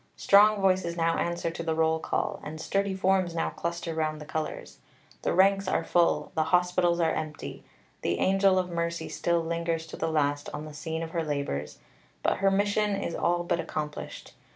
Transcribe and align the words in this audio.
Strong 0.15 0.59
voices 0.59 0.97
now 0.97 1.15
answer 1.19 1.51
to 1.51 1.61
the 1.61 1.75
roll 1.75 1.99
call, 1.99 2.39
and 2.43 2.59
sturdy 2.59 2.95
forms 2.95 3.35
now 3.35 3.51
cluster 3.51 3.93
round 3.93 4.19
the 4.19 4.25
colours. 4.25 4.79
The 5.21 5.31
ranks 5.31 5.67
are 5.67 5.83
full, 5.83 6.31
the 6.33 6.45
hospitals 6.45 6.99
are 6.99 7.13
empty. 7.13 7.63
The 8.01 8.17
angel 8.17 8.57
of 8.57 8.71
mercy 8.71 9.09
still 9.09 9.41
lingers 9.41 9.85
to 9.85 9.97
the 9.97 10.09
last 10.11 10.49
on 10.55 10.65
the 10.65 10.73
scene 10.73 11.03
of 11.03 11.11
her 11.11 11.23
labours; 11.23 11.77
but 12.23 12.37
her 12.37 12.49
mission 12.49 12.95
is 12.95 13.13
all 13.13 13.43
but 13.43 13.59
accomplished. 13.59 14.33